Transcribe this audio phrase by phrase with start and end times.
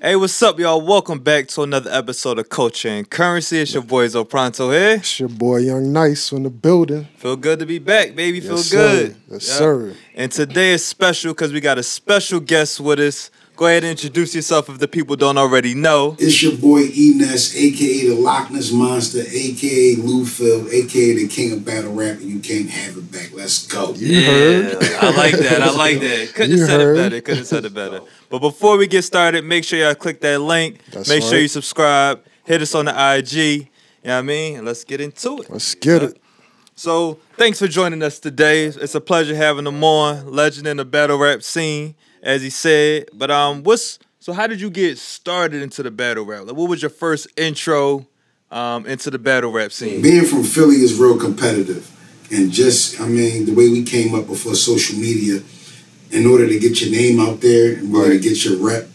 [0.00, 0.80] Hey, what's up, y'all?
[0.80, 3.58] Welcome back to another episode of Culture and Currency.
[3.58, 4.96] It's your boy Zopronto here.
[4.98, 7.08] It's your boy Young Nice in the building.
[7.16, 8.38] Feel good to be back, baby.
[8.40, 9.10] Feel Yes, good.
[9.10, 9.16] sir.
[9.32, 9.54] Yes, Yeah.
[9.56, 9.92] sir.
[10.14, 13.30] And today is special because we got a special guest with us.
[13.56, 16.14] Go ahead and introduce yourself if the people don't already know.
[16.20, 21.50] It's your boy Enes, aka the Loch Ness Monster, aka Lou Phil, aka the King
[21.54, 23.30] of Battle Rap, and you can't have it back.
[23.34, 23.94] Let's go.
[23.96, 24.76] You heard.
[25.02, 25.60] I like that.
[25.60, 26.34] I like that.
[26.34, 26.96] Couldn't You have said heard.
[26.96, 27.20] it better.
[27.20, 28.00] Couldn't have said it better.
[28.30, 30.80] But before we get started, make sure y'all click that link.
[30.92, 32.22] That's make sure you subscribe.
[32.44, 33.34] Hit us on the IG.
[33.34, 33.58] You
[34.04, 34.64] know what I mean?
[34.64, 35.50] Let's get into it.
[35.50, 36.20] Let's get it.
[36.74, 38.66] So thanks for joining us today.
[38.66, 40.30] It's a pleasure having him on.
[40.32, 43.08] Legend in the battle rap scene, as he said.
[43.12, 44.32] But um, what's so?
[44.32, 46.46] How did you get started into the battle rap?
[46.46, 48.06] Like, what was your first intro
[48.50, 50.00] um into the battle rap scene?
[50.02, 51.94] Being from Philly is real competitive.
[52.30, 55.40] And just, I mean, the way we came up before social media,
[56.10, 58.88] in order to get your name out there, in order to get your rep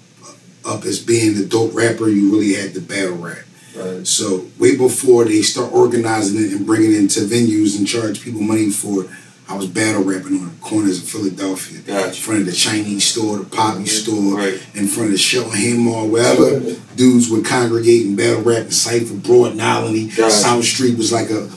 [0.65, 3.39] up as being the dope rapper, you really had to battle rap.
[3.75, 4.05] Right.
[4.07, 8.41] So way before they start organizing it and bringing it into venues and charge people
[8.41, 9.09] money for it,
[9.49, 11.79] I was battle rapping on the corners of Philadelphia.
[11.81, 12.07] Gotcha.
[12.07, 14.61] In front of the Chinese store, the Poppy store, Right.
[14.73, 16.59] in front of the Shelton Mall, wherever
[16.95, 20.31] dudes would congregate and battle rap and Cypher, Broad and Olney, Gotcha.
[20.31, 21.49] South Street was like a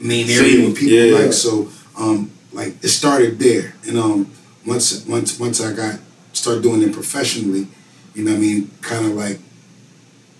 [0.00, 1.18] main area where people yeah.
[1.18, 3.74] like so um like it started there.
[3.86, 4.30] And um
[4.66, 5.98] once once once I got
[6.32, 7.66] started doing it professionally,
[8.14, 9.38] you know what I mean, kinda like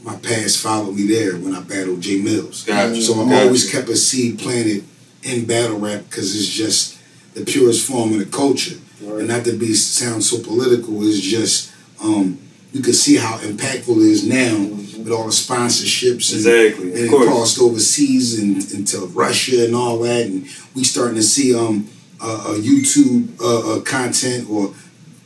[0.03, 2.67] my past followed me there when I battled Jae Millz.
[2.67, 3.01] Gotcha.
[3.03, 3.45] So I Gotcha.
[3.45, 4.85] always kept a seed planted
[5.23, 6.97] in battle rap because it's just
[7.35, 8.77] the purest form of the culture.
[9.01, 11.71] And not to be sound so political, it's just
[12.03, 12.39] um,
[12.73, 14.57] you can see how impactful it is now
[14.99, 19.75] with all the sponsorships and, Exactly, of and it crossed overseas and into Russia and
[19.75, 21.89] all that, and we starting to see um
[22.21, 24.75] uh, uh, YouTube uh, uh, content or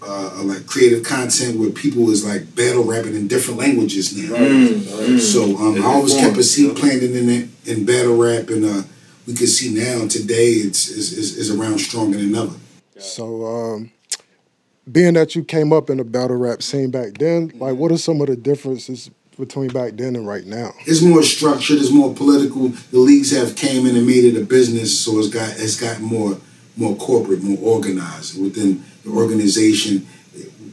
[0.02, 4.34] uh, uh, like creative content where people is like battle rapping in different languages now.
[5.19, 8.82] So um, I always kept a seed planted in it in battle rap, and uh,
[9.27, 12.54] we can see now today it's is, is, is around stronger than ever.
[12.98, 13.93] So, um,
[14.91, 17.98] being that you came up in the battle rap scene back then, like, what are
[17.98, 20.72] some of the differences between back then and right now?
[20.87, 21.78] It's more structured.
[21.78, 22.69] It's more political.
[22.69, 26.00] The leagues have came in and made it a business, so it's got it's got
[26.00, 26.38] more
[26.80, 30.08] more corporate, more organized within the organization.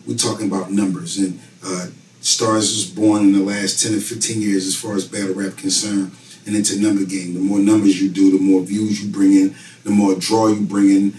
[0.07, 1.87] We're talking about numbers, and uh,
[2.21, 5.57] Stars was born in the last ten or fifteen years as far as battle rap
[5.57, 6.11] concerned,
[6.45, 7.33] and it's a number game.
[7.33, 10.61] The more numbers you do, the more views you bring in, the more draw you
[10.61, 11.13] bring in.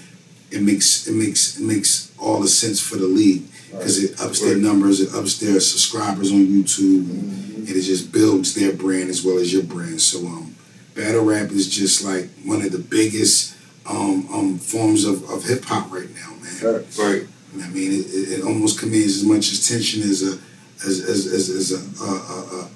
[0.51, 4.41] It makes it makes it makes all the sense for the league because it ups
[4.41, 9.23] their numbers, it ups their subscribers on YouTube, and it just builds their brand as
[9.23, 10.01] well as your brand.
[10.01, 10.57] So um,
[10.95, 13.55] battle rap is just like one of the biggest
[13.89, 16.85] um, um, forms of, of hip hop right now, man.
[16.99, 17.27] Right.
[17.63, 20.39] I mean, it, it, it almost commands as much attention as a
[20.87, 22.71] as as as, as a, a, a, a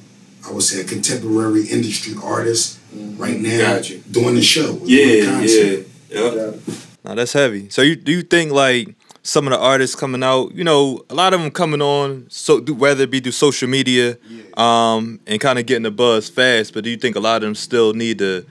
[0.48, 2.78] I would say a contemporary industry artist
[3.16, 4.76] right now Got doing the show.
[4.78, 5.86] doing Yeah, concert.
[6.08, 6.20] yeah.
[6.32, 6.54] Yep.
[7.04, 7.68] Now that's heavy.
[7.70, 11.14] So you do you think like some of the artists coming out, you know, a
[11.14, 14.16] lot of them coming on, so do, whether it be through social media,
[14.56, 16.74] um, and kind of getting the buzz fast.
[16.74, 18.44] But do you think a lot of them still need to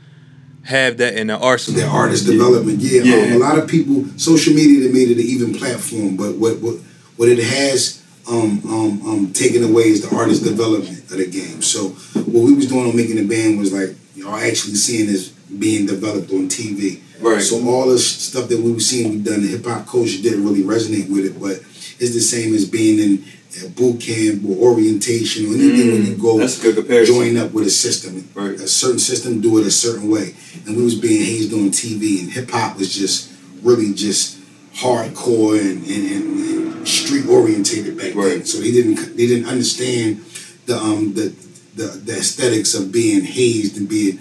[0.66, 1.81] have that in their arsenal?
[1.81, 2.79] their artist development.
[2.79, 3.25] Yeah, Yeah.
[3.27, 6.17] Um, a lot of people, social media, they made it an even platform.
[6.17, 6.75] But what what
[7.17, 11.61] what it has um, um, um, taken away is the artist development of the game.
[11.61, 15.29] So what we was doing on making the band was like y'all actually seeing this
[15.29, 17.01] being developed on TV.
[17.19, 17.41] Right.
[17.41, 20.44] So all the stuff that we were seeing we done, the hip hop culture didn't
[20.44, 21.59] really resonate with it, but
[22.00, 23.23] it's the same as being in
[23.66, 27.16] a boot camp or orientation or anything when you go Mm, That's a good comparison.
[27.16, 28.28] join up with a system.
[28.34, 28.56] Right.
[28.59, 30.35] A certain system do it a certain way.
[30.66, 33.29] And we was being hazed on TV and hip hop was just
[33.62, 34.39] really just
[34.73, 38.44] hardcore and, and, and, street orientated back then.
[38.45, 40.23] So they didn't they didn't understand
[40.66, 41.33] the um the
[41.75, 44.19] the, the aesthetics of being hazed and being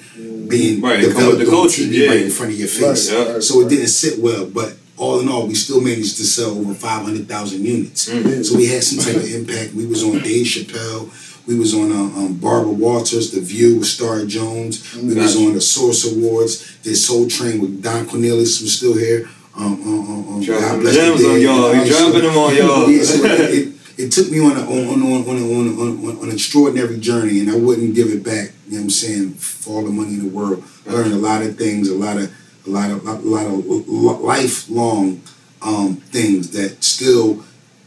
[0.49, 2.09] being Right, it come with developed the on culture, TV yeah.
[2.11, 3.11] right in front of your face.
[3.13, 3.41] Right, yeah.
[3.41, 6.75] So it didn't sit well, but all in all, we still managed to sell over
[6.75, 8.09] five hundred thousand units.
[8.09, 8.43] Mm-hmm.
[8.43, 9.73] So we had some type of impact.
[9.73, 11.09] We was on Dave Chappelle.
[11.47, 14.95] We was on uh, um, Barbara Walters, The View with Star Jones.
[14.95, 16.79] We was on the Source Awards.
[16.83, 19.29] Did Soul Train with Don Cornelius was still here.
[19.57, 21.75] Um, um, um, um, God bless gems on y'all.
[21.75, 22.89] You dropping them on y'all.
[22.91, 26.19] Yeah, so it, it, it took me on a, on, on, on, on, on, on,
[26.19, 28.53] on an extraordinary journey, and I wouldn't give it back.
[28.69, 29.31] You know what I'm saying?
[29.35, 32.33] For all the money in the world, learned a lot of things, a lot of
[32.67, 35.23] a lot of a lot of lifelong
[35.63, 37.45] um, things that still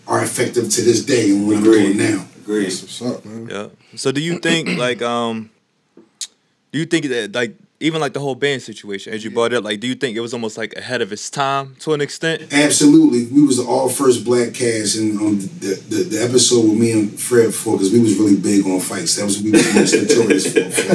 [0.08, 2.25] are effective to this day and what I'm doing now.
[2.42, 2.66] Agreed.
[2.66, 3.48] That's what's up, man.
[3.50, 3.68] Yeah.
[3.96, 5.50] So do you think like um
[6.72, 9.58] do you think that like even like the whole band situation as you brought it
[9.58, 12.00] up, like do you think it was almost like ahead of its time to an
[12.00, 12.54] extent?
[12.54, 16.80] Absolutely, we was the all first black cast, and um, the, the the episode with
[16.80, 19.18] me and Fred for because we was really big on fights.
[19.18, 20.94] That was we was most notorious for, for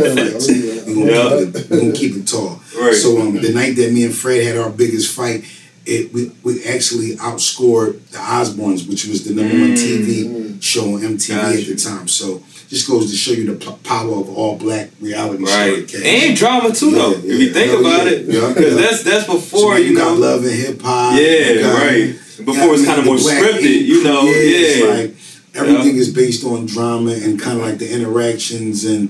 [0.94, 0.96] fights.
[0.96, 1.46] We gonna, Yeah.
[1.46, 2.62] keep it, we gonna keep it tall.
[2.79, 2.94] Right.
[2.94, 5.44] So um, the night that me and Fred had our biggest fight,
[5.87, 11.00] it we, we actually outscored the Osbournes, which was the number one TV show on
[11.00, 12.08] MTV at the time.
[12.08, 15.88] So just goes to show you the p- power of all black reality Right.
[15.88, 15.99] show.
[16.05, 17.12] And drama too, though.
[17.12, 18.12] Yeah, if you think Hell about yeah.
[18.12, 18.81] it, because yeah.
[18.82, 20.00] that's that's before now you know.
[20.00, 21.19] got love and hip hop.
[21.19, 22.14] Yeah, got- right.
[22.44, 24.23] Before it's kind of more scripted, you know.
[24.25, 24.85] Yeah.
[24.94, 25.14] like
[25.55, 29.08] everything is based on drama and kind of like the interactions and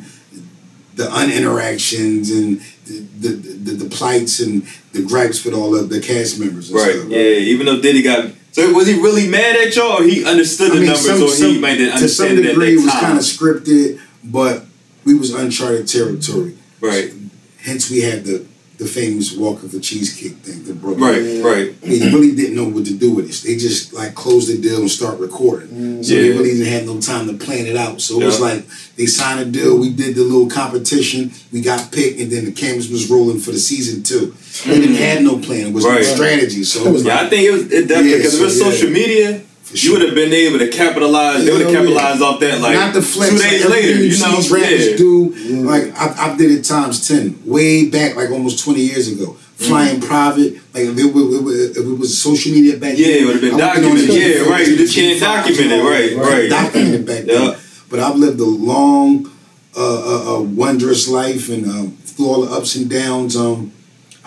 [0.98, 6.00] the uninteractions and the the, the, the plights and the gripes with all of the
[6.00, 6.70] cast members.
[6.70, 6.96] And Right.
[6.96, 7.08] Stuff.
[7.08, 7.18] Yeah.
[7.52, 8.32] Even though Diddy got.
[8.52, 11.22] So was he really mad at y'all, or he understood the I mean, numbers, some,
[11.22, 14.64] or some, he might didn't to some understand degree, it was kind of scripted, but
[15.04, 16.56] we was uncharted territory.
[16.80, 17.12] Right.
[17.60, 18.44] Hence, we had the
[18.78, 20.98] the famous Walk of the Cheesecake thing that broke.
[20.98, 21.42] Right.
[21.42, 21.80] Right.
[21.80, 23.42] They really didn't know what to do with this.
[23.42, 25.68] They just like closed the deal and start recording.
[25.68, 26.04] Mm.
[26.04, 28.00] So they really didn't have no time to plan it out.
[28.00, 28.64] So it was like
[28.96, 29.76] they signed a deal.
[29.78, 31.32] We did the little competition.
[31.52, 34.34] We got picked, and then the cameras was rolling for the season two.
[34.64, 35.08] They didn't mm.
[35.08, 35.68] have no plan.
[35.68, 36.02] It was Right.
[36.02, 36.62] no strategy.
[36.62, 38.58] So it was Yeah, I think it was it definitely Yeah, because so, if it's
[38.60, 38.70] yeah.
[38.70, 41.44] social media, For you would have been able to capitalize.
[41.44, 41.90] they would have Hell yeah.
[41.90, 43.30] capitalized off that like not the flex.
[43.30, 44.04] two days everything later.
[44.04, 44.96] You see know, these rappers yeah.
[44.96, 45.34] do.
[45.64, 49.36] Like I, I did it times ten, way back, like almost twenty years ago.
[49.58, 52.96] Flying private, like if it, was, it if it was social media back then.
[52.96, 54.08] Yeah, then, it would've been I documented.
[54.08, 54.68] the Yeah, right.
[54.68, 55.82] You just can't G5s, document it.
[55.82, 56.48] Right, right.
[56.48, 57.42] Documented back then.
[57.42, 57.60] Yeah.
[57.90, 59.26] But I've lived a long,
[59.76, 63.72] uh, uh, uh, wondrous life, and um, through all the ups and downs, um,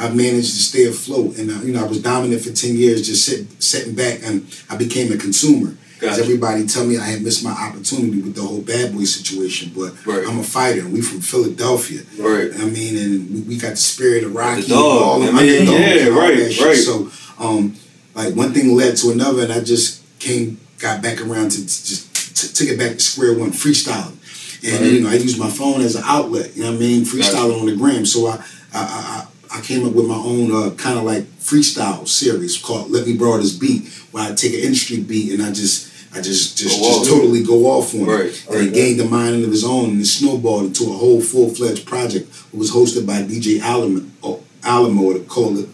[0.02, 1.38] I've managed to stay afloat.
[1.38, 4.46] And uh, you know, I was dominant for ten years, just sit, sitting back, and
[4.70, 5.76] I became a consumer.
[6.00, 6.24] Because Gotcha.
[6.32, 9.94] everybody tell me I had missed my opportunity with the whole bad boy situation, but
[10.04, 10.28] Right.
[10.28, 12.02] I'm a fighter, and we from Philadelphia.
[12.18, 12.52] Right.
[12.60, 15.70] I mean, and we, got the spirit of Rocky, The dog, all I mean, underdogs,
[15.70, 16.66] yeah, right, shit.
[16.66, 16.76] right.
[16.76, 17.76] So, um,
[18.16, 22.16] like one thing led to another, and I just came, got back around to just
[22.36, 24.18] t- took it back to square one, freestyling.
[24.64, 26.56] And you know, I used my phone as an outlet.
[26.56, 27.04] You know what I mean?
[27.06, 28.06] Freestyling on the gram.
[28.08, 28.44] So I,
[28.74, 32.58] I, I, I I came up with my own uh, kind of like freestyle series
[32.58, 35.90] called "Let Me Borrow This Beat," where I take an industry beat and I just.
[36.14, 36.98] I just just, Go off.
[37.06, 38.46] just totally go off on Right, it.
[38.50, 41.50] And it gained a mind of his own and it snowballed into a whole full
[41.56, 42.28] fledged project.
[42.52, 45.22] It was hosted by DJ Alamo, oh, Alamo the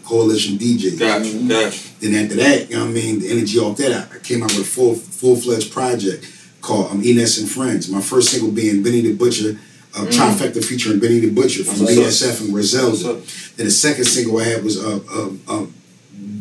[0.04, 0.96] Coalition DJ.
[0.96, 1.88] Gotcha, gotcha.
[1.98, 4.44] Then after that, you know what I mean, the energy off that, I- I came
[4.44, 6.24] out with a full full fledged project
[6.60, 7.88] called um, Ines and Friends.
[7.90, 9.58] My first single being Benny the Butcher,
[9.98, 13.20] uh, trifecta featuring Benny the Butcher from BSF and Griselda.
[13.56, 15.66] Then the second single I had was uh, uh, uh,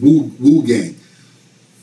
[0.02, 0.97] Wu Wu Gang,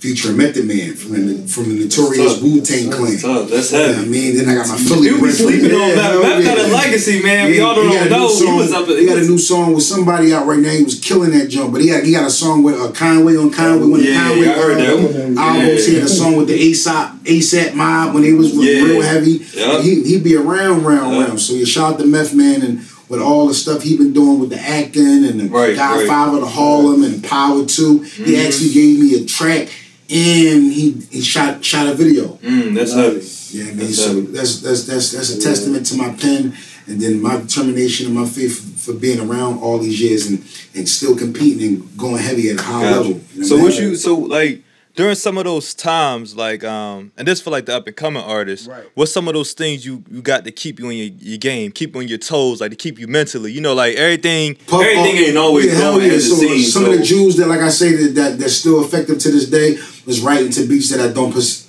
[0.04, 3.16] featuring Method Man from the from the notorious That's Wu Tang Clan.
[3.16, 3.48] Tough.
[3.48, 5.08] That's You know what I mean, then I got my Philly.
[5.08, 6.04] You be sleeping on Yeah, Matt.
[6.12, 6.74] hell Matt got a yeah.
[6.76, 7.50] legacy, man.
[7.50, 8.28] We all don't he got a new know.
[8.28, 8.86] He was up.
[8.86, 10.70] He got a new song with somebody out right now.
[10.72, 13.34] He was killing that jump, but he got he got a song with uh, Conway
[13.38, 15.38] on Conway when the Yeah, Conway I heard that uh, one.
[15.38, 15.86] albums.
[15.86, 18.82] He had a song with the ASAP ASAP Mob when they was Yeah.
[18.84, 19.40] real heavy.
[19.54, 19.80] Yeah.
[19.80, 21.24] He he be around, round, Yeah.
[21.24, 21.40] round.
[21.40, 24.38] So you shout out to Meth Man and with all the stuff he been doing
[24.38, 28.00] with the acting and the Right, Godfather to Harlem and Power Two.
[28.00, 28.24] Mm-hmm.
[28.24, 29.68] He actually gave me a track
[30.10, 32.34] and he he shot shot a video.
[32.42, 33.22] Mm, that's heavy.
[33.56, 33.76] Yeah, man.
[33.78, 34.20] That's So heavy.
[34.32, 36.54] that's that's that's that's a testament to my pen,
[36.86, 40.38] and then my determination and my faith for, being around all these years and
[40.74, 42.96] and still competing and going heavy at a high Gotcha.
[43.00, 43.20] level.
[43.34, 44.62] You know So what you so like
[44.96, 48.22] during some of those times, like um, and this for like the up and coming
[48.22, 48.84] artists, Right.
[48.94, 51.72] what's some of those things you you got to keep you on your, your game,
[51.72, 54.54] keep you on your toes, like to keep you mentally, you know, like everything.
[54.66, 57.36] Puff Everything Off- ain't always hell going as it So seems, some of the Jews
[57.36, 59.76] that, like I say, that, that that's still effective to this day
[60.06, 61.68] was writing to beats that I don't pers-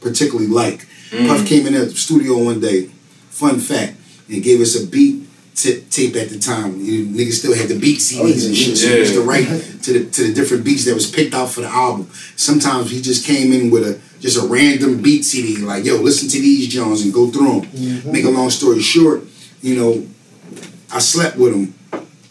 [0.00, 0.86] particularly like.
[1.10, 1.28] Mm.
[1.28, 2.90] Puff came in the studio one day.
[3.30, 3.94] Fun fact,
[4.28, 5.26] and gave us a beat
[5.62, 6.80] t- tape at the time.
[6.80, 8.76] You niggas still had the beat CDs and shit.
[8.76, 9.46] So he used to write
[9.84, 12.08] to the to the different beats that was picked out for the album.
[12.36, 16.28] Sometimes he just came in with a just a random beat CD, like yo, listen
[16.28, 18.12] to these Jones and go through them.
[18.12, 19.22] Make a long story short,
[19.62, 20.06] you know,
[20.92, 21.74] I slept with him.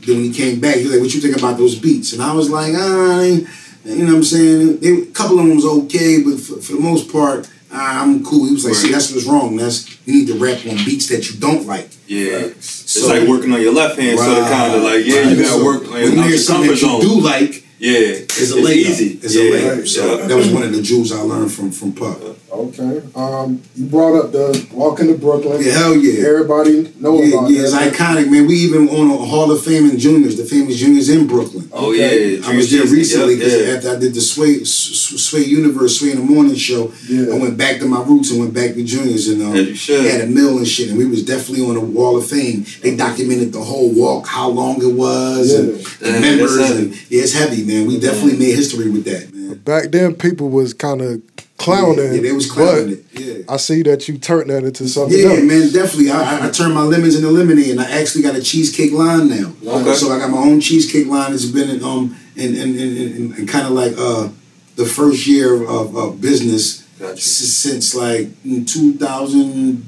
[0.06, 2.22] Then when he came back, he was like, "What you think about those beats?" And
[2.22, 3.48] I was like, "Ah, I ain't-
[3.86, 6.74] you know what I'm saying." They, a couple of them was okay, but for, for
[6.74, 8.46] the most part, ah, I'm cool.
[8.48, 9.56] He was like, "See, that's what's wrong.
[9.58, 12.48] That's you need to rap on beats that you don't like." Yeah.
[12.90, 15.36] It's So- like working on your left hand, so to kind of like, yeah, you
[15.36, 17.22] gotta So work on your, you out hear your something comfort that you zone.
[17.22, 18.00] do like, Yeah,
[18.40, 18.76] It's a layup.
[18.76, 19.20] easy.
[19.24, 19.44] It's yeah.
[19.44, 19.88] a layup.
[19.88, 20.28] So yeah.
[20.28, 22.20] that was one of the jewels I learned from from Puff.
[22.52, 23.02] Okay.
[23.16, 25.62] Um, you brought up the walking to Brooklyn.
[25.64, 26.28] Yeah, hell yeah.
[26.28, 28.48] Everybody know Yeah, about yeah, it's iconic, man.
[28.48, 31.70] We even on a Hall of Fame in Junior's, the famous Junior's in Brooklyn.
[31.72, 32.38] Oh Okay.
[32.38, 33.74] yeah, I was there recently yeah, because yeah.
[33.76, 37.34] after I did the Sway Sway Universe, Sway in the Morning show, Yeah.
[37.34, 40.22] I went back to my roots and went back to Junior's and um, As had
[40.22, 42.66] a mill and shit, and we was definitely on the Wall of Fame.
[42.82, 47.22] They documented the whole walk, how long it was, and the members, that's and yeah,
[47.24, 47.88] it's heavy, man.
[47.88, 49.58] We definitely made history with that, man.
[49.60, 51.22] Back then, people was kind of
[51.58, 52.14] clowning.
[52.16, 53.26] Yeah, they was clowning but it.
[53.38, 53.44] Yeah.
[53.54, 55.44] I see that you turned that into something Yeah, else.
[55.44, 56.10] man, definitely.
[56.12, 59.30] I, I, I turned my lemons into lemonade, and I actually got a cheesecake line
[59.30, 59.54] now.
[59.66, 59.94] Okay.
[59.94, 61.34] So I got my own cheesecake line.
[61.34, 64.30] It's been in, um and and, and, and, and kind of like uh
[64.76, 67.14] the first year of, of business Gotcha.
[67.14, 69.86] s- since like in 2000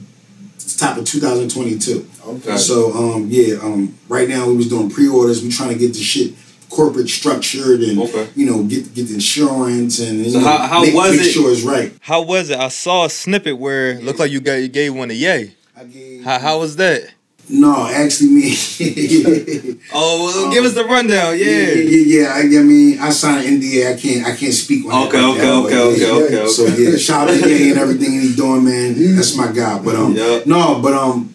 [0.77, 2.07] top of 2022.
[2.27, 2.57] Okay.
[2.57, 5.41] So um yeah um right now we was doing pre-orders.
[5.43, 6.33] We trying to get the shit
[6.71, 8.27] corporate structured and Okay.
[8.35, 11.27] you know get get the insurance and you So know, how- how make, was make
[11.27, 11.31] it?
[11.31, 11.91] sure it's right.
[11.99, 12.57] How was it?
[12.57, 15.51] I saw a snippet where it looked like you got you gave one to Ye.
[15.77, 17.11] I gave, How, how was that?
[17.49, 18.55] no, actually me.
[19.93, 21.37] Oh, well, give us the rundown.
[21.37, 21.73] Yeah, Yeah.
[21.73, 22.27] yeah, yeah.
[22.35, 23.91] I, I mean, I signed an NDA.
[23.93, 25.27] I can't, I can't speak on Okay, that.
[25.29, 26.11] okay, that, okay, okay, yeah.
[26.13, 26.47] okay, okay.
[26.47, 28.95] So yeah, shout out to Ye and everything he's doing, man.
[29.17, 29.79] That's my guy.
[29.79, 30.41] But um, Yeah.
[30.45, 31.33] no, but um,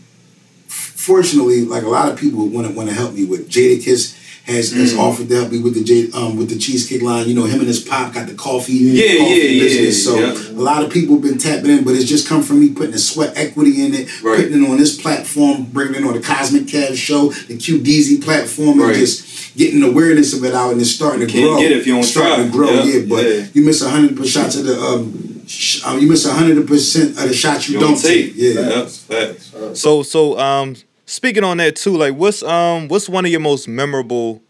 [0.68, 3.84] fortunately, like a lot of people want to want to help me with Jadakiss.
[3.84, 4.15] Has,
[4.46, 4.98] has Mm.
[4.98, 7.28] offered to help me with the J, um with the cheesecake line.
[7.28, 10.04] You know him and his pop got the coffee, Yeah, coffee yeah, yeah, business.
[10.04, 10.34] So yeah.
[10.50, 12.92] a lot of people have been tapping in, but it's just come from me putting
[12.92, 14.36] the sweat equity in it, Right.
[14.44, 18.80] putting it on this platform, bringing it on the Cosmic Cash show, the QDZ platform,
[18.80, 19.22] and just
[19.56, 21.58] getting awareness of it out and it's starting to Can't grow.
[21.60, 22.44] get it if you don't starting try.
[22.44, 23.00] to grow, Yeah, yeah.
[23.08, 23.44] But yeah.
[23.54, 27.34] you miss hundred percent of the um, sh- uh, you miss hundred percent of the
[27.34, 28.32] shots you, You don't take.
[28.36, 28.52] Yeah.
[28.60, 29.50] Yep, facts.
[29.74, 30.76] So so um
[31.06, 34.42] speaking on that too, like what's um what's one of your most memorable,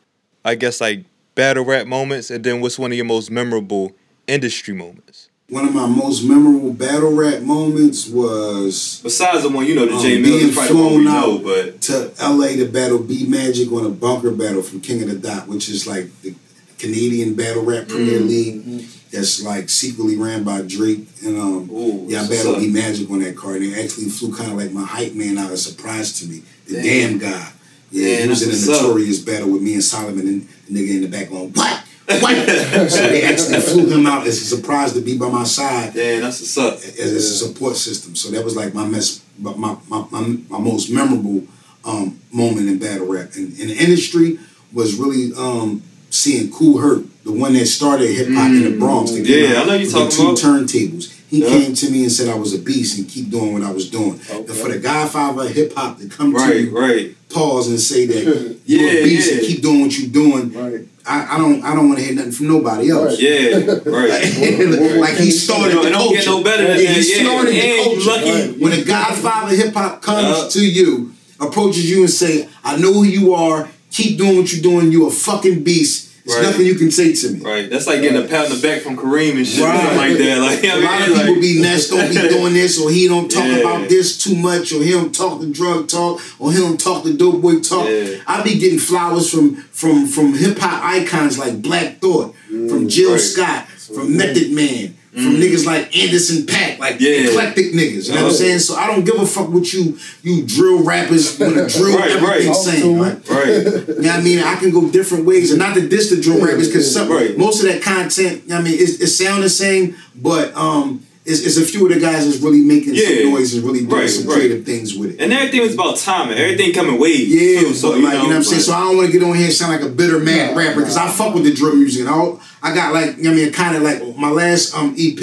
[0.45, 3.93] I guess like battle rap moments, and then what's one of your most memorable
[4.27, 5.29] industry moments?
[5.49, 9.93] One of my most memorable battle rap moments was Besides the one you know, the
[9.93, 13.27] Um, Jae Millz being is probably the we know, but to LA to battle B
[13.29, 16.35] Magic on a bunker battle from King of the Dot, which is like the
[16.79, 18.29] Canadian Battle Rap Premier Mm.
[18.29, 18.85] League.
[19.13, 22.79] That's like secretly ran by Drake and um Ooh, yeah, I that's battled what's B
[22.79, 22.85] up.
[22.85, 23.63] Magic on that card.
[23.63, 26.43] And they actually flew kind of like my hype man out, a surprise to me.
[26.67, 27.19] The Damn.
[27.19, 27.53] damn, guy.
[27.93, 28.87] Yeah, Damn, he was in a that's what's up.
[28.87, 31.83] notorious battle with me and Solomon and the nigga in the back going, What?
[32.09, 32.49] What?
[32.91, 36.21] so they actually flew him out as a surprise to be by my side Yeah,
[36.21, 36.75] that's what's up.
[36.75, 38.15] as, as a support system.
[38.17, 41.45] So that was like my mess, my my, my, my, my most memorable
[41.85, 43.31] um, moment in battle rap.
[43.37, 44.39] And in the industry
[44.73, 48.79] was really um, seeing Kool Herc, the one that started hip hop in the mm,
[48.79, 49.11] Bronx.
[49.13, 50.39] that Yeah, I know you talking two about.
[50.39, 51.13] turntables.
[51.29, 51.49] He Yeah.
[51.49, 53.91] came to me and said I was a beast and keep doing what I was
[53.91, 54.21] doing.
[54.33, 57.15] And for the Godfather of hip hop to come to you, right.
[57.29, 58.23] pause and say that
[58.67, 60.53] you're Yeah, a beast and keep doing what you're doing.
[60.53, 60.87] Right.
[61.05, 63.21] I, I don't I don't want to hear nothing from nobody else.
[63.21, 63.57] Yeah,
[64.01, 65.01] right.
[65.05, 66.31] like he started It don't- the don't get culture.
[66.31, 68.11] no better than yeah, that, He started And the you culture.
[68.11, 70.49] lucky- When a Godfather of hip hop comes Yeah.
[70.49, 73.69] to you, approaches you and say, "I know who you are.
[73.93, 74.91] Keep doing what you're doing.
[74.93, 76.06] You're a fucking beast.
[76.27, 76.47] There's Right.
[76.51, 77.71] nothing you can say to me." Right.
[77.71, 79.97] That's like getting a pat on the back from Kareem and shit, Right.
[79.97, 80.39] like that.
[80.39, 82.91] Like, I A mean, lot of people like, be Ness don't be doing this, or
[82.91, 83.59] he don't talk Yeah.
[83.59, 87.05] about this too much, or he don't talk the drug talk, or he don't talk
[87.05, 87.89] the dope boy talk.
[87.89, 88.17] Yeah.
[88.27, 93.11] I be getting flowers from from from hip hop icons like Black Thought, from Jill
[93.11, 93.21] Mm, right.
[93.21, 93.33] Mm.
[93.33, 97.29] Scott, from Method Man, from niggas like Anderson Paak, like Yeah.
[97.31, 98.09] eclectic niggas.
[98.09, 98.33] You know what I'm Oh.
[98.35, 98.59] saying?
[98.59, 102.11] So I don't give a fuck what you you drill rappers want to drill Right,
[102.11, 102.57] everything right.
[102.57, 102.99] saying.
[102.99, 103.17] Right?
[103.31, 103.47] right.
[103.49, 104.39] You know what I mean?
[104.41, 107.37] I can go different ways, and not to diss the drill rappers, because Right.
[107.39, 111.57] most of that content, I mean, it, it sound the same, but um, it's, it's
[111.57, 113.23] a few of the guys that's really making Yeah.
[113.23, 114.35] some noise and really doing Right, some right.
[114.37, 115.21] creative things with it.
[115.21, 116.39] And everything was about timing.
[116.39, 117.29] Everything coming waves.
[117.29, 118.63] Yeah, too, so like you know what I'm saying.
[118.63, 120.59] So I don't want to get on here and sound like a bitter mad Nah,
[120.59, 121.05] rapper because nah.
[121.07, 122.41] I fuck with the drill music and all.
[122.63, 125.19] I got like you know what I mean, kind of like my last um EP,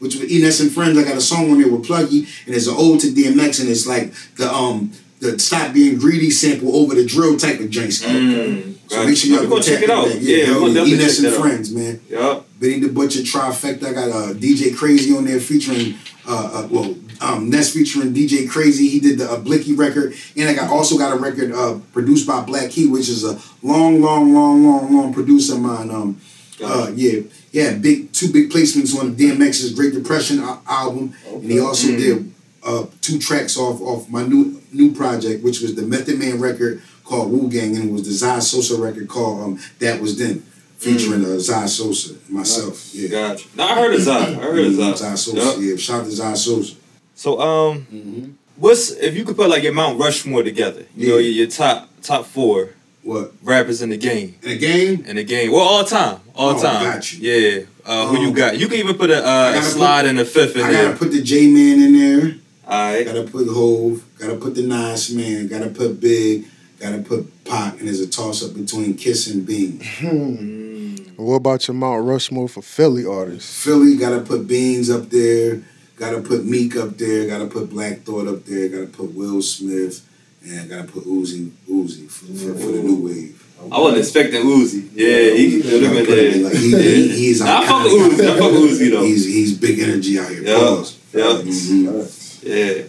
[0.00, 0.98] which was Enes and Friends.
[0.98, 3.68] I got a song on there with Pluggy, and it's an ode to DMX, and
[3.68, 8.02] it's like the um the stop being greedy sample over the drill type of joints.
[8.02, 9.08] Mm, So gotcha.
[9.08, 10.08] make sure y'all go check it out.
[10.08, 10.20] that.
[10.20, 11.40] Yeah, hell we're gonna definitely Enes and that out.
[11.40, 12.00] Friends, man.
[12.10, 12.46] Yup.
[12.60, 13.84] Benny the Butcher trifecta.
[13.88, 15.94] I got uh, DJ Crazy on there featuring
[16.26, 18.88] uh, uh well um Ness featuring DJ Crazy.
[18.88, 22.26] He did the uh, Blicky record, and I got also got a record uh produced
[22.26, 25.90] by Black Key, which is a long, long, long, long, long producer of mine.
[25.90, 26.20] Um,
[26.62, 27.20] uh, yeah,
[27.52, 31.98] yeah, big two big placements on DMX's Great Depression al- album, and he also Mm.
[31.98, 32.33] did
[32.64, 36.82] uh two tracks off off my new new project, which was the Method Man record
[37.04, 40.40] called Wu Gang, and it was the Zai Sosa record called um That Was Then,
[40.78, 42.94] featuring uh, Zai Sosa and myself.
[42.94, 43.08] Yeah.
[43.08, 43.48] Gotcha.
[43.56, 44.18] No, I heard of Zai.
[44.30, 44.94] I heard of Zai.
[44.94, 45.56] Zai Sosa, Yup.
[45.60, 45.76] yeah.
[45.76, 46.74] Shout out to Zai Sosa.
[47.14, 50.86] So um, what's if you could put like your Mount Rushmore together?
[50.96, 52.70] You know, your, your top top four.
[53.02, 54.36] What rappers in the game.
[54.42, 55.04] in a game?
[55.04, 55.52] In the game.
[55.52, 56.20] Well, all time.
[56.34, 56.82] All Oh, time.
[56.84, 57.30] got you.
[57.30, 57.64] Yeah.
[57.84, 58.56] Uh, who you Um, got?
[58.58, 60.72] You can even put a, I uh, a slide put- in the fifth in I
[60.72, 60.84] there.
[60.86, 62.36] gotta put the J Man in there.
[62.66, 63.06] Alright.
[63.06, 64.04] Gotta put Hove.
[64.18, 65.48] Gotta put the Nas Man.
[65.48, 66.46] Gotta put Big.
[66.78, 67.78] Gotta put Pac.
[67.78, 69.82] And there's a toss up between Kiss and Beans.
[69.98, 70.96] Hmm.
[71.16, 73.62] What about your Mount Rushmore for Philly artists?
[73.62, 73.96] Philly.
[73.96, 75.62] Gotta put Beans up there.
[75.96, 77.26] Gotta put Meek up there.
[77.28, 78.68] Gotta put Black Thought up there.
[78.68, 80.06] Gotta put Will Smith.
[80.46, 81.50] And gotta put Uzi.
[81.70, 83.40] Uzi for, for, for the new wave.
[83.72, 84.90] I wasn't expecting Uzi.
[84.92, 86.44] Yeah, he could have been there.
[86.44, 88.18] Like, he, he, he's Nah, I fuck with.
[88.18, 88.28] Uzi.
[88.30, 89.02] I fuck with Uzi though.
[89.04, 90.42] He's he's big energy out here.
[90.42, 90.58] Yeah.
[90.58, 90.98] Pause.
[91.14, 91.22] Yeah.
[91.22, 92.23] Mm-hmm.
[92.44, 92.82] Yeah.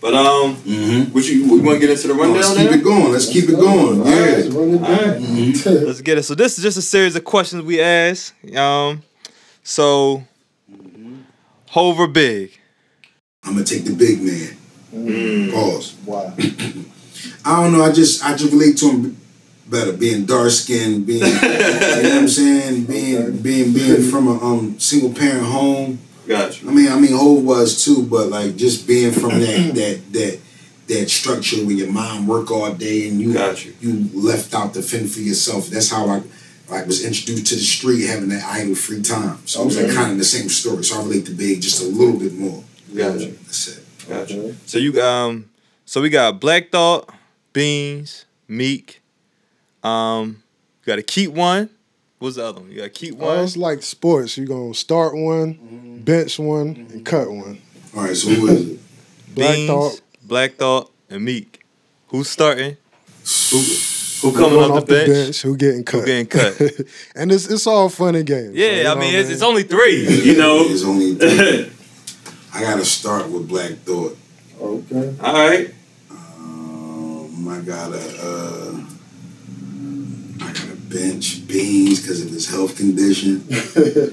[0.00, 1.12] But um, Mhm.
[1.14, 2.62] what you we want to get into the No, rundown let's now?
[2.62, 3.12] keep it going.
[3.12, 4.00] Let's keep it going.
[4.00, 4.36] All right, Yeah.
[4.36, 5.22] let's run it down.
[5.22, 5.86] Mhm.
[5.86, 6.24] Let's get it.
[6.24, 8.34] So this is just a series of questions we ask.
[8.54, 9.02] Um,
[9.62, 10.24] so
[11.70, 12.50] Hover big.
[13.44, 14.56] I'm gonna take the big man.
[14.94, 15.52] Mm.
[15.52, 15.94] Pause.
[16.06, 16.32] Wow.
[17.44, 17.82] I don't know.
[17.84, 19.16] I just I just relate to him
[19.68, 19.92] better.
[19.92, 23.30] Being dark skinned, being you know what I'm saying, being Okay.
[23.38, 25.98] being being from a um single parent home.
[26.26, 26.70] Got you.
[26.70, 29.40] I mean, I mean, Hove was too, but like just being from that
[29.74, 30.40] that that
[30.86, 33.74] that structure where your mom work all day and you Got you.
[33.80, 35.68] you left out to fend for yourself.
[35.68, 36.22] That's how I
[36.68, 39.38] like was introduced to the street, having that idle free time.
[39.46, 40.82] So I was like kind of the same story.
[40.84, 42.62] So I relate to Big just a little bit more.
[42.94, 43.32] Got you.
[43.44, 43.84] That's it.
[44.08, 44.56] Got you.
[44.66, 45.50] So you um,
[45.84, 47.10] so we got Black Thought,
[47.52, 49.02] Beans, Meek.
[49.82, 50.42] Um,
[50.82, 51.68] you got to keep one.
[52.24, 52.70] What's the other one?
[52.70, 53.44] You got to keep Well, one.
[53.44, 54.38] it's like sports.
[54.38, 57.60] You're going to start one, bench one, and cut one.
[57.94, 58.16] All right.
[58.16, 58.80] So who is it?
[59.34, 60.00] Black Beans, Thought.
[60.22, 61.64] Black Thought, and Meek.
[62.08, 62.78] Who's starting?
[63.50, 65.42] Who who Who coming going off the bench?
[65.42, 66.00] Who getting cut?
[66.00, 66.58] Who getting cut?
[67.14, 68.54] and it's it's all fun and games.
[68.54, 70.06] Yeah, So, I know mean it's, it's only three.
[70.24, 70.60] You know.
[70.62, 71.70] it's only three.
[72.54, 74.16] I gotta start with Black Thought.
[74.58, 75.14] Okay.
[75.20, 75.74] All right.
[76.10, 78.93] Um, I gotta uh, I gotta
[80.94, 83.44] bench Beans because of his health condition.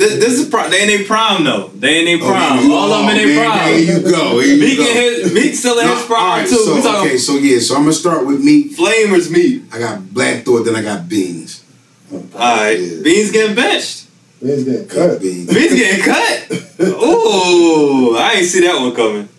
[0.02, 1.68] This, this is pro- they ain't they prime though.
[1.76, 2.66] They ain't they Oh, prime.
[2.66, 3.70] you- All of them in they man, prime.
[3.70, 4.40] There you go.
[4.40, 4.84] Here you Meek go.
[4.84, 6.56] and his Meek still in No, his prime alright, too.
[6.56, 8.76] So, we talking okay, so yeah, so I'm gonna start with Meek.
[8.76, 9.64] flamers Meek.
[9.74, 11.64] I got Black Thought, then I got Beans.
[12.12, 13.02] All right, Yeah.
[13.04, 14.08] Beans getting benched.
[14.42, 15.22] Beans getting Cut cut.
[15.22, 15.54] Beans.
[15.54, 16.38] Beans getting cut.
[16.82, 19.30] Ooh, I ain't see that one coming.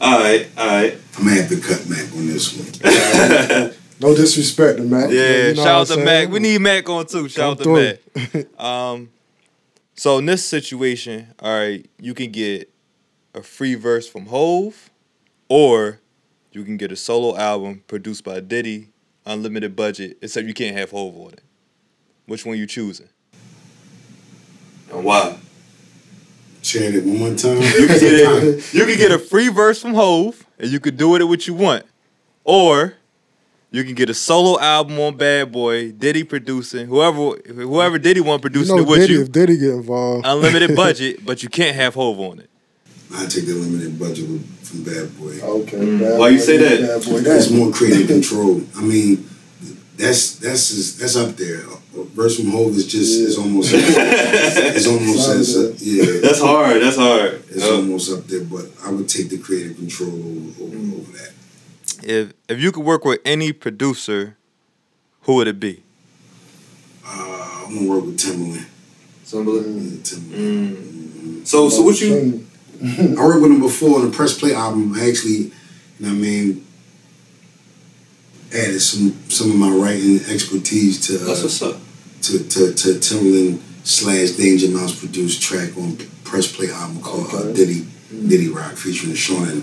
[0.00, 0.94] All right, all right.
[1.18, 3.74] I'm gonna have to cut Mac on this one.
[4.02, 5.10] No disrespect to Mac.
[5.10, 6.28] Yeah, you know shout out to I'm Mac.
[6.28, 7.28] We need Mac on too.
[7.28, 7.98] Shout Come out to
[8.34, 8.46] Mac.
[8.58, 9.10] Um,
[9.94, 12.70] so in this situation, all right, you can get
[13.34, 14.90] a free verse from Hove,
[15.48, 16.00] or
[16.50, 18.88] you can get a solo album produced by Diddy,
[19.24, 21.42] unlimited budget, except you can't have Hove on it.
[22.26, 23.08] Which one you choosing?
[24.92, 25.38] And why?
[26.62, 27.60] Share it one more time.
[27.60, 31.10] You can get you can get a free verse from Hove, and you could do
[31.10, 31.84] with it what you want,
[32.44, 32.94] or
[33.72, 38.42] you can get a solo album on Bad Boy, Diddy producing, whoever whoever Diddy want
[38.44, 39.22] You producing know, it with Diddy, you.
[39.22, 42.50] if Diddy get involved, unlimited budget, but you can't have Hove on it.
[43.14, 44.26] I take the limited budget
[44.62, 45.40] from Bad Boy.
[45.42, 45.76] okay.
[45.78, 46.00] Mm.
[46.00, 47.02] bad Why you say that?
[47.02, 48.62] Bad boy, That's more creative control.
[48.76, 49.28] I mean,
[49.96, 51.60] that's that's that's up there.
[51.94, 56.20] A verse from Hove is just is almost it's almost as uh, yeah.
[56.22, 56.80] That's hard.
[56.82, 57.42] That's hard.
[57.50, 60.94] It's almost up there, but I would take the creative control over, over, Mm.
[61.00, 61.32] over that.
[62.02, 64.36] If if you could work with any producer,
[65.22, 65.82] who would it be?
[67.04, 68.66] Uh, I'm gonna work with Timbaland.
[69.24, 69.74] Timbaland.
[69.74, 70.76] Yeah, Timbaland.
[70.76, 71.46] Mm.
[71.46, 72.46] So so what you?
[72.82, 74.92] I worked with him before on the Press Play album.
[74.94, 75.50] I actually, you
[76.00, 76.66] know what I mean,
[78.52, 81.76] added some some of my writing expertise to That's uh, what's up.
[82.22, 87.38] to, to, to Timbaland slash Danger Mouse produced track on Press Play album called uh,
[87.38, 87.52] Okay.
[87.54, 87.86] Diddy
[88.28, 89.62] Diddy Rock featuring Sean and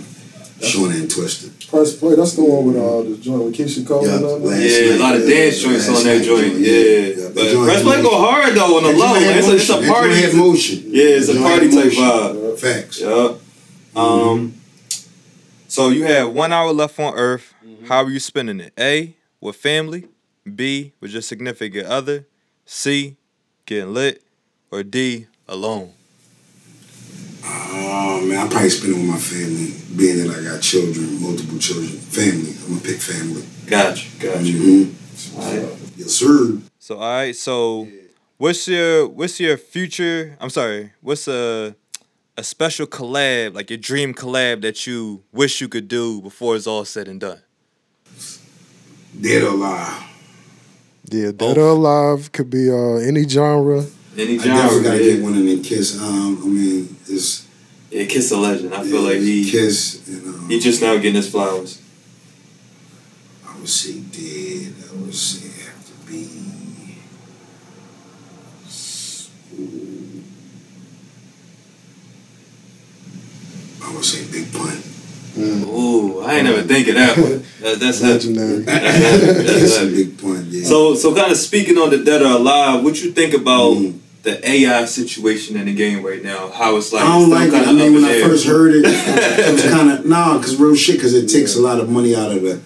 [0.62, 1.50] Sean and Twista.
[1.70, 2.16] Press play.
[2.16, 4.46] That's the one with uh, the joint with Keyshia Cole Yeah, and all that.
[4.46, 6.46] last Yeah, a lot of dance yeah, joints on that joint.
[6.52, 7.28] joint, Yeah, yeah.
[7.28, 9.14] but The press play go hard though on the low.
[9.20, 10.10] joint It's a, it's a party.
[10.14, 10.84] joint had motion.
[10.88, 12.04] Yeah, it's a party type motion.
[12.04, 12.60] vibe.
[12.60, 13.00] Facts.
[13.02, 13.34] Yeah.
[13.96, 14.54] Um.
[15.68, 17.54] So you have one hour left on Earth.
[17.88, 18.74] How are you spending it?
[18.80, 20.08] A with family,
[20.56, 22.26] B with your significant other,
[22.66, 23.16] C
[23.66, 24.24] getting lit,
[24.72, 25.94] or D alone.
[27.44, 31.58] Oh man, I probably spend it with my family, being that I got children, multiple
[31.60, 31.88] children.
[31.90, 32.54] Family.
[32.64, 33.44] I'm gonna pick family.
[33.68, 34.10] Got you.
[34.20, 34.60] Got you.
[34.60, 35.38] Mhm.
[35.38, 35.78] All right.
[35.98, 36.58] Yes, sir.
[36.80, 37.36] So all right.
[37.36, 37.88] So
[38.38, 40.38] what's your what's your future?
[40.40, 40.92] I'm sorry.
[41.02, 41.76] What's a
[42.38, 46.68] a special collab like your dream collab that you wish you could do before it's
[46.68, 47.42] all said and done?
[49.20, 50.04] Dead or alive.
[51.12, 51.56] Yeah, Both.
[51.56, 53.84] Dead or Alive could be uh, any genre.
[54.16, 54.54] Any genre.
[54.54, 55.14] I definitely gotta Yeah.
[55.16, 56.00] get one of the Kiss.
[56.00, 57.48] Um, I mean, is
[57.92, 58.74] yeah, Kiss the legend.
[58.74, 61.82] I feel yeah, like he Kiss and um, he just now getting his flowers.
[63.48, 64.74] I would say dead.
[64.90, 66.98] I would say have to be.
[73.82, 74.68] I would say Big Pun.
[75.34, 75.64] Mm.
[75.68, 77.44] Ooh, I ain't never think of that one.
[77.80, 78.60] That's legendary.
[78.64, 80.46] That's, that's, that's, Big point.
[80.46, 80.66] Yeah.
[80.66, 83.74] So, so kind of speaking on the dead or alive, what you think about?
[83.74, 86.50] Mm the AI situation in the game right now?
[86.50, 87.68] How it's like, I don't like it.
[87.68, 90.96] I mean, when I first heard it, it was kind of nah, because real shit,
[90.96, 92.62] because it takes a lot of money out of the,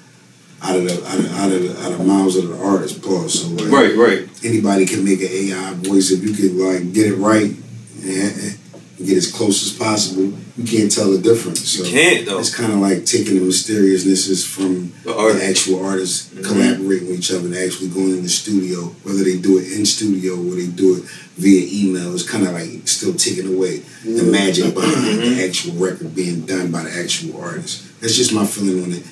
[0.62, 3.02] out of the, out of, out of the, out of mouths of the artist.
[3.02, 3.42] Pause.
[3.42, 7.08] So like, right, right, anybody can make an AI voice if you can like get
[7.08, 7.56] it right
[8.04, 8.60] and,
[8.98, 10.34] and get as close as possible.
[10.58, 11.68] You can't tell the difference.
[11.68, 12.40] So you can't though.
[12.40, 15.34] it's kind of like taking the mysteriousness is from The art.
[15.36, 16.44] the actual artists Mhm.
[16.44, 19.86] collaborating with each other and actually going in the studio, whether they do it in
[19.86, 21.04] studio or they do it
[21.38, 22.14] via email.
[22.14, 25.36] It's kind of like still taking away the magic behind Mhm.
[25.38, 27.80] the actual record being done by the actual artist.
[28.00, 29.04] That's just my feeling on it.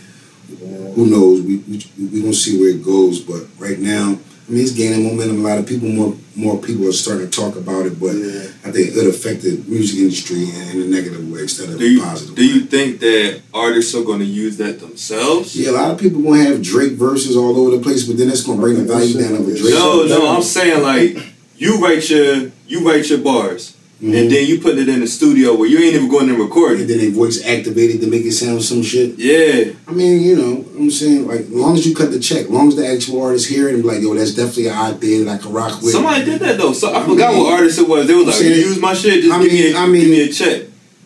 [0.96, 1.42] Who knows?
[1.42, 4.20] We we we gonna see where it goes, but right now.
[4.48, 5.46] I mean, it's gaining momentum.
[5.46, 8.48] A lot of people, more more people are starting to talk about it, but Yeah.
[8.66, 12.02] I think it affected the music industry in, a negative way instead of Do you
[12.02, 12.36] a positive.
[12.36, 12.54] do way.
[12.54, 15.56] you think that artists are going to use that themselves?
[15.56, 18.30] Yeah, a lot of people gonna have Drake verses all over the place, but then
[18.30, 19.74] that's gonna bring the value down of a Drake.
[19.74, 21.18] No, no, I'm saying like
[21.58, 24.18] you write your you write your bars Mhm.
[24.18, 26.74] and then you put it in the studio where you ain't even going to record
[26.74, 26.82] it.
[26.82, 29.14] and then they voice activated to make it sound some shit.
[29.20, 32.46] Yeah, I mean, you know, I'm saying like, as long as you cut the check,
[32.46, 34.78] as long as the actual artist hear it and be like, yo, that's definitely an
[34.78, 35.92] idea that I can rock with.
[35.92, 36.74] somebody did that though.
[36.74, 38.08] So I I forgot mean, what artist it was.
[38.08, 39.78] They was like, I'm "You saying- use my shit, just I give me mean- a
[39.78, 40.62] I mean- give me a check."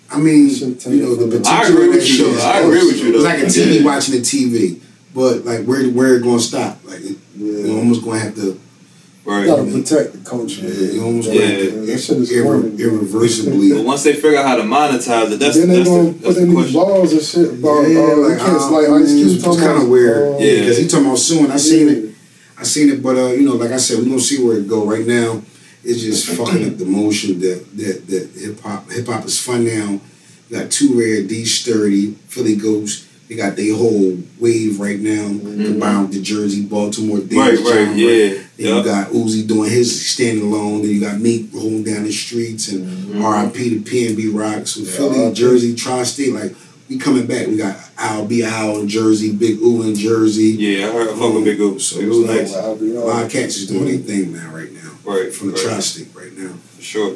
[0.10, 0.66] I mean, you
[1.02, 2.38] know, the from the- potential I agree with you, shit though.
[2.38, 4.78] is I agree with you, It's like a TV watching the TV,
[5.14, 6.80] but like where where it gonna stop?
[6.88, 7.66] Like it, Yeah.
[7.66, 8.58] you're almost gonna have to
[9.26, 9.46] You Right.
[9.48, 10.62] gotta protect the culture.
[10.68, 11.42] Yeah, you almost Yeah.
[11.42, 13.74] have to That shit is irre- irreversibly.
[13.74, 16.14] But once they figure out how to monetize it, that's then they that's gonna the,
[16.14, 16.76] put that's in the these question.
[16.76, 19.44] laws and shit about Yeah, uh, like, like, kids like I Ice mean, Cube it's
[19.44, 20.18] talking kinda weird.
[20.18, 20.60] uh, Yeah.
[20.60, 21.50] because he talking about soon.
[21.52, 22.06] I seen it.
[22.58, 24.68] I seen it, but uh, you know, like I said, we gonna see where it
[24.68, 24.86] go.
[24.86, 25.42] Right now,
[25.84, 29.66] it's just fucking up the motion that that that hip hop hip hop is fun
[29.66, 30.00] now.
[30.52, 33.05] You got Two Rare, D Sturdy, Philly Ghost.
[33.28, 37.38] They got their whole wave right now, combined with the Jersey, Baltimore, Mm-hmm.
[37.38, 37.96] Right, right, genre.
[37.96, 38.30] yeah.
[38.30, 38.78] Then yeah.
[38.78, 40.82] you got Uzi doing his standing alone.
[40.84, 43.24] Then you got Meek holding down the streets and Mm-hmm.
[43.26, 43.70] R.I.P.
[43.70, 44.72] to PNB Rocks.
[44.72, 45.34] So Philly, R.I.P.
[45.36, 46.56] Jersey, Tri-State, like
[46.88, 47.48] we coming back.
[47.48, 48.44] We got Al B.
[48.44, 50.52] Al in Jersey, Big U in Jersey.
[50.52, 51.18] Yeah, I heard.
[51.20, 51.78] With Big O.
[51.80, 52.54] So it's like- nice.
[52.56, 52.68] A
[53.06, 55.64] lot of cats is doing their thing now, right now, Right, from the right.
[55.64, 56.54] Tri-State right now.
[56.76, 57.16] For sure.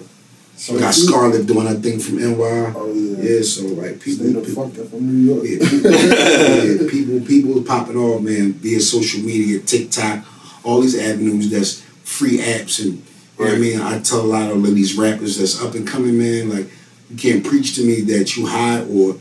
[0.59, 2.73] So We got Scar Lip doing her thing from NY.
[2.75, 3.35] Oh yeah.
[3.35, 5.45] Yeah, so like people, people from New York.
[5.45, 10.25] yeah, people, yeah, people, people popping off, man, via social media, TikTok,
[10.65, 13.79] all these avenues that's free apps and you know what I mean.
[13.79, 16.69] I tell a lot of these rappers that's up and coming, man, like
[17.09, 19.15] you can't preach to me that you high or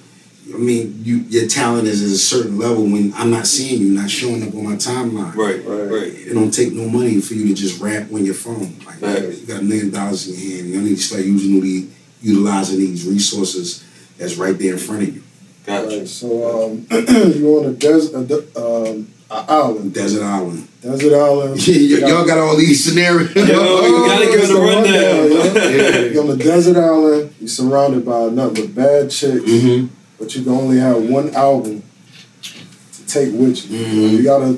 [0.55, 3.89] I mean you your talent is at a certain level when I'm not seeing you,
[3.91, 5.35] not showing up on my timeline.
[5.35, 5.91] Right, Right.
[5.91, 6.13] right.
[6.15, 8.77] It don't take no money for you to just rap on your phone.
[8.87, 9.41] Like Facts.
[9.41, 10.69] you got a million dollars in your hand.
[10.69, 11.87] You don't need to start using the
[12.23, 13.85] utilizing these resources
[14.19, 15.23] that's right there in front of you.
[15.67, 15.99] Gotcha.
[15.99, 18.59] Right, so um, you on a desert, a,
[18.91, 20.67] um, a island, Desert Island.
[20.81, 21.61] desert island.
[21.69, 21.75] Y-
[22.09, 23.35] y'all got all these scenarios.
[23.35, 25.75] Yo, you gotta give us a It's the rundown.
[25.75, 25.99] yeah.
[26.13, 27.35] You're on a desert island.
[27.39, 29.87] You're surrounded by nothing but bad chicks, hmm
[30.19, 31.83] but you can only have one album
[32.43, 33.79] to take with you.
[33.87, 34.11] Mhm.
[34.13, 34.57] You gotta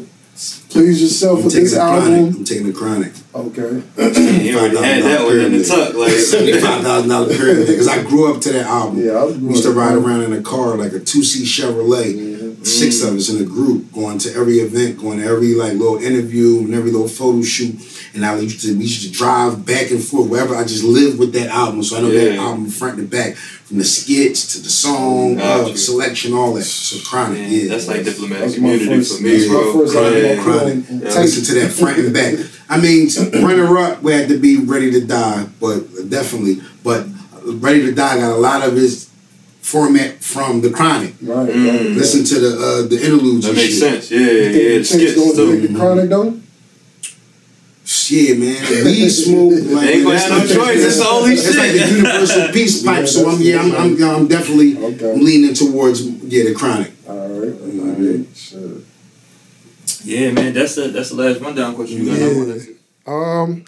[0.71, 2.13] please yourself I'm with taking this the chronic.
[2.19, 2.35] album.
[2.39, 3.13] I'm taking the chronic.
[3.35, 3.83] Okay.
[4.41, 5.95] He already had that one in the tuck.
[5.95, 7.67] Like, seventy-five thousand dollar pyramid.
[7.69, 9.05] Because I grew up to that album.
[9.05, 12.15] Yeah, I was used to ride around in a car like a two seat Chevrolet.
[12.17, 12.67] Mhm.
[12.67, 15.99] Six of us in a group going to every event, going to every like little
[15.99, 17.77] interview and every little photo shoot.
[18.15, 20.55] And I used to we used to drive back and forth wherever.
[20.57, 22.43] I just lived with that album, so I know that Yeah.
[22.43, 26.65] album front to back, from the skits to the song, uh, selection, all that.
[26.65, 27.69] So chronic, man, yeah.
[27.69, 29.17] that's like diplomatic That's community first.
[29.19, 29.65] for me, That's bro.
[29.75, 30.23] my first album.
[30.25, 30.33] Yeah.
[30.33, 30.91] I Chronic.
[30.91, 32.35] on Listen to that front and back.
[32.69, 33.09] I mean,
[33.43, 36.61] runner up, we had to be ready to die, but definitely.
[36.83, 37.07] But
[37.45, 39.09] ready to die got a lot of his
[39.63, 41.15] format from the chronic.
[41.23, 41.69] Right, Mm.
[41.71, 41.91] right.
[41.97, 43.47] Listen to the uh, the interludes.
[43.47, 43.79] That makes shit.
[43.79, 44.11] sense.
[44.11, 45.69] Yeah, You yeah, think the the chicks skits don't too.
[45.69, 46.35] the chronic though?
[48.11, 48.85] Yeah, man.
[48.85, 49.53] Weed smoke.
[49.71, 50.85] Like, ain't gonna have no choice.
[50.85, 53.01] It's the only It's like the universal peace pipe.
[53.01, 55.15] Yeah, so I'm yeah, I'm, I'm, I'm definitely Okay.
[55.17, 56.93] leaning towards yeah the chronic.
[57.09, 58.83] All right, all Mhm.
[60.05, 61.99] Yeah, man, that's the that's the last rundown question.
[61.99, 62.61] You got another
[63.07, 63.23] one?
[63.47, 63.65] Um,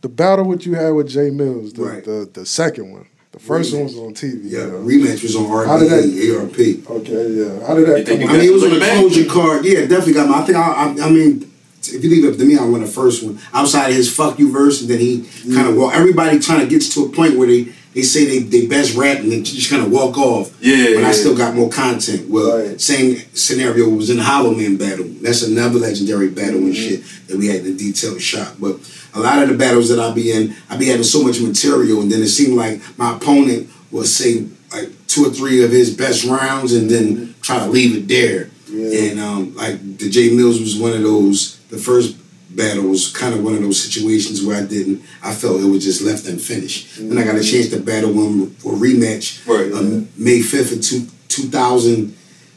[0.00, 2.04] the battle what you had with Jae Millz, the Right.
[2.04, 3.06] the, the second one.
[3.32, 4.40] The first one was on TV.
[4.44, 4.78] Yeah, you know?
[4.78, 6.58] rematch was on How did that, ARP.
[7.00, 7.66] Okay, yeah.
[7.66, 9.64] How did that come you I mean, it was on Run the it closure card.
[9.64, 10.38] Yeah, definitely got my.
[10.38, 11.52] I think I, I, I mean,
[11.92, 13.38] if you leave it up to me, I won the first one.
[13.52, 16.68] Outside of his "fuck you" verse, and then he kind of well, Everybody kind of
[16.68, 19.70] gets to a point where they they say they they best rap and they just
[19.70, 20.56] kind of walk off.
[20.60, 21.12] Yeah, But I yeah.
[21.12, 22.28] still got more content.
[22.28, 22.80] Well, Right.
[22.80, 25.06] same scenario was in the Hollow Man battle.
[25.22, 28.56] That's another legendary battle and shit that we had the detailed shot.
[28.60, 28.76] But
[29.14, 32.00] a lot of the battles that I be in, I be having so much material,
[32.02, 35.90] and then it seemed like my opponent will say like two or three of his
[35.94, 38.50] best rounds and then try to leave it there.
[38.70, 39.10] Yeah.
[39.10, 41.57] And um, like the Jae Millz was one of those.
[41.70, 42.16] The first
[42.56, 45.02] battle was kind of one of those situations where I didn't.
[45.22, 46.98] I felt it was just left unfinished.
[46.98, 49.46] And I got a chance to battle him for a rematch.
[49.46, 49.70] Right.
[49.72, 51.06] Um, May fifth of two,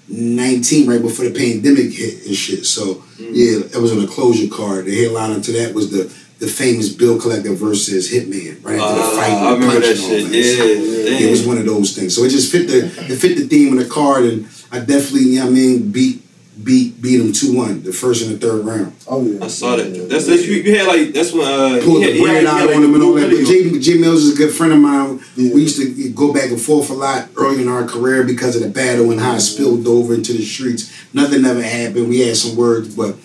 [0.07, 2.65] 2019, right before the pandemic hit and shit.
[2.65, 4.85] So yeah, it was on a closure card.
[4.85, 8.63] The headliner to that was the the famous Bill Collector versus Hitman.
[8.63, 10.31] Right after the Ah, fight, I remember that and all shit.
[10.31, 11.11] that.
[11.21, 12.15] Yeah, It was one of those things.
[12.15, 15.29] So it just fit the it fit the theme of the card, and I definitely,
[15.29, 16.20] you know what I mean, beat
[16.63, 18.93] beat beat him two one, the first and the third round.
[19.07, 19.43] Oh yeah.
[19.43, 20.07] I saw that.
[20.09, 22.73] That's that's you, you had like that's when uh Pulled had- the he bread out
[22.73, 23.29] on him and all that.
[23.29, 23.45] But video.
[23.45, 25.19] Jay, Jae Millz is a good friend of mine.
[25.35, 25.53] Yeah.
[25.53, 28.61] We used to go back and forth a lot early in our career because of
[28.63, 30.91] the battle and how it spilled over into the streets.
[31.13, 32.09] Nothing ever happened.
[32.09, 33.15] We had some words, but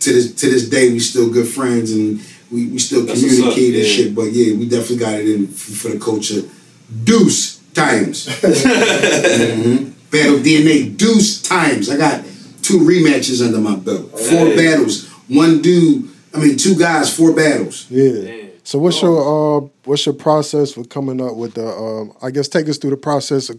[0.00, 3.74] to this to this day, we still good friends and we, we still That's communicate
[3.74, 3.92] and yeah.
[3.92, 4.14] shit.
[4.14, 6.42] But yeah, we definitely got it in for, for the culture.
[7.04, 8.28] Deuce times.
[8.38, 9.92] Mhm.
[10.10, 11.90] Battle DNA deuce times.
[11.90, 12.24] I got
[12.68, 14.10] two rematches under my belt.
[14.10, 14.56] Four Hey.
[14.56, 15.06] battles.
[15.28, 17.86] One dude, I mean two guys, four battles.
[17.90, 18.12] Yeah.
[18.12, 18.48] Damn.
[18.62, 22.48] So what's your uh what's your process for coming up with the um I guess
[22.48, 23.58] take us through the process of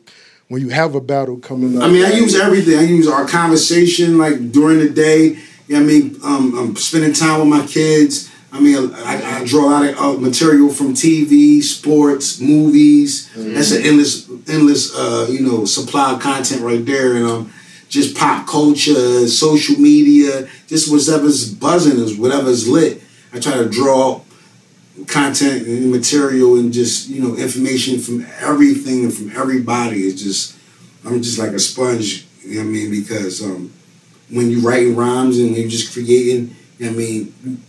[0.49, 1.83] when you have a battle coming up.
[1.83, 2.77] I mean, I use everything.
[2.77, 5.37] I use our conversation like during the day.
[5.67, 6.15] You know I mean?
[6.23, 8.31] Um, I'm spending time with my kids.
[8.51, 13.29] I mean, I, I draw a lot of uh, material from TV, sports, movies.
[13.35, 17.15] That's an endless, endless, uh, you know, supply of content right there.
[17.15, 17.53] And um,
[17.89, 23.01] just pop culture, social media, just whatever's buzzing is whatever's lit.
[23.33, 24.21] I try to draw
[25.07, 30.01] content and material and just you know information from everything and from everybody.
[30.01, 30.57] It's just
[31.05, 32.25] I'm just like a sponge.
[32.43, 32.91] You know what I mean?
[32.91, 33.73] Because um,
[34.29, 37.63] when you're writing rhymes and you're just creating, you know what I mean,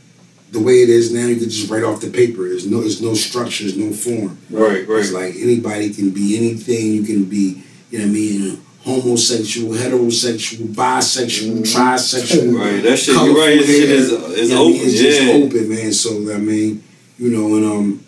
[0.52, 2.48] the way it is now, you can just write off the paper.
[2.48, 4.38] There's no, there's no structure, there's no form.
[4.50, 5.00] Right, right.
[5.00, 6.92] It's like anybody can be anything.
[6.92, 12.58] You can be, you know what I mean, homosexual, heterosexual, bisexual, trisexual.
[12.58, 13.14] Right, that shit.
[13.14, 13.58] You're right.
[13.58, 14.76] That shit is is You know I mean?
[14.76, 14.88] open.
[14.88, 15.10] It's yeah.
[15.10, 15.92] just open, man.
[15.92, 16.82] So I mean,
[17.18, 18.04] you know, and um,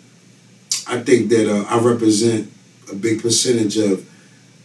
[0.87, 2.51] I think that uh, I represent
[2.91, 4.05] a big percentage of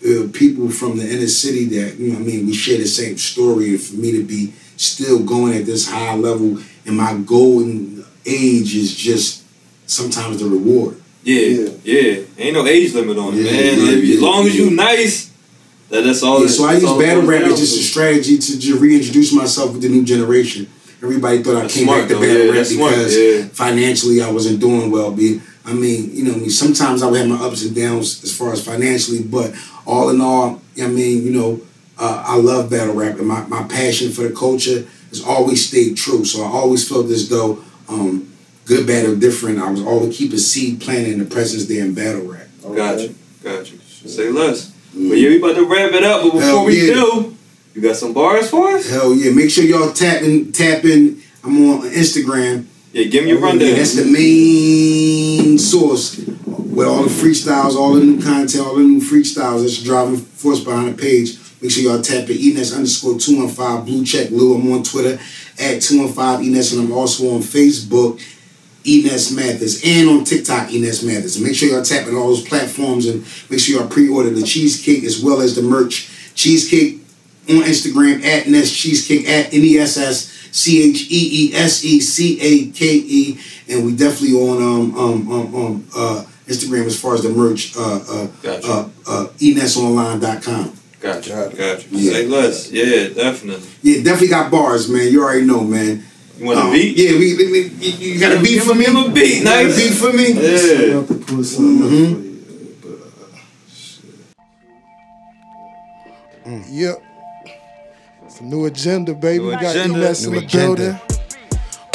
[0.04, 2.18] uh, people from the inner city that you know.
[2.18, 5.66] I mean, we share the same story, and for me to be still going at
[5.66, 9.44] this high level, and my golden age is just
[9.86, 11.00] sometimes the reward.
[11.24, 12.20] Yeah, yeah.
[12.38, 13.62] Ain't no age limit on it, Yeah, man.
[13.64, 15.27] yeah, If you- as yeah, long as you nice,
[15.90, 16.40] that that's all.
[16.40, 19.72] Yeah, it- so I use battle rap as just a strategy to just reintroduce myself
[19.72, 20.68] with the new generation.
[21.02, 22.20] Everybody thought I That's came smart, back to though.
[22.20, 23.44] battle Yeah, rap that's because yeah.
[23.52, 25.12] financially I wasn't doing well.
[25.12, 28.24] Be I mean, you know, I mean, sometimes I would have my ups and downs
[28.24, 29.54] as far as financially, but
[29.86, 31.60] all in all, I mean, you know,
[31.98, 35.96] uh, I love battle rap and my, my passion for the culture has always stayed
[35.96, 36.24] true.
[36.24, 38.32] So I always felt as though um,
[38.64, 39.58] good, bad, or different.
[39.60, 42.46] I was always keep a seed planted in the presence there in battle rap.
[42.62, 43.78] Got you, got you.
[43.78, 44.72] Say less.
[44.92, 46.22] But yeah, we about to wrap it up.
[46.22, 46.94] But before Hell we yeah.
[46.94, 47.36] do,
[47.74, 48.90] you got some bars for us?
[48.90, 49.32] Hell yeah!
[49.32, 51.22] Make sure y'all tapping tapping.
[51.44, 52.66] I'm on Instagram.
[52.92, 53.68] Yeah, give me your rundown.
[53.68, 58.82] Yeah, that's the main source with all the freestyles, all the new content, all the
[58.82, 59.62] new freestyles.
[59.62, 61.38] That's the driving force behind the page.
[61.60, 62.40] Make sure y'all tap it.
[62.40, 64.54] Enes underscore two one five blue check Lou.
[64.54, 65.20] I'm on Twitter
[65.58, 68.20] at two one five Enes, and I'm also on Facebook.
[68.84, 71.38] Enes Mathis and on TikTok Enes Mathis.
[71.38, 75.04] Make sure y'all tap in all those platforms and make sure y'all pre-order the cheesecake
[75.04, 76.10] as well as the merch.
[76.34, 77.00] Cheesecake
[77.48, 81.84] on Instagram at Ness Cheesecake at N E S S C H E E S
[81.84, 83.38] E C A K E,
[83.68, 87.76] and we definitely on um um um, um uh Instagram as far as the merch
[87.76, 88.66] uh uh Gotcha.
[88.68, 90.72] uh, uh enesonline.com.
[91.00, 91.58] Got you, Got it.
[91.58, 91.98] got you.
[91.98, 92.12] Yeah.
[92.12, 92.70] Say less.
[92.72, 93.68] Yeah, definitely.
[93.82, 95.12] Yeah, definitely got bars, man.
[95.12, 96.04] You already know, man.
[96.38, 96.96] You want Um, a beat?
[96.96, 98.84] Yeah, we, we, we you, you got a beat for me.
[98.86, 99.76] a beat, You got a nice.
[99.76, 100.32] beat for me.
[100.32, 100.94] Yeah.
[100.94, 102.14] have to pull something up Mhm.
[102.14, 102.76] for you.
[106.44, 107.02] But, uh, Yep.
[108.26, 109.38] It's a new agenda, baby.
[109.44, 109.98] New we got agenda.
[109.98, 110.74] Enes in New the agenda.
[110.76, 111.00] building.